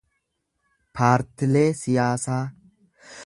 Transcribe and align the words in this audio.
paartiilee 0.99 1.67
siyaasaa 1.83 2.43